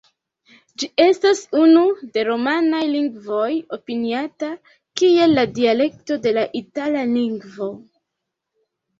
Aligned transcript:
Ĝi 0.83 0.87
estas 1.01 1.39
unu 1.63 1.81
de 2.15 2.21
romanaj 2.29 2.79
lingvoj 2.93 3.49
opiniata 3.77 4.49
kiel 5.01 5.35
la 5.41 5.43
dialekto 5.59 6.17
de 6.23 6.33
la 6.39 6.47
itala 6.61 7.05
lingvo. 7.11 7.69